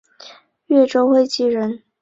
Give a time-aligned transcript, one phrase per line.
[0.65, 1.83] 越州会稽人。